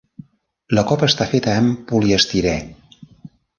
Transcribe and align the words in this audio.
La 0.77 0.83
copa 0.91 1.09
està 1.11 1.27
feta 1.35 1.53
amb 1.59 1.85
poliestirè. 1.93 2.57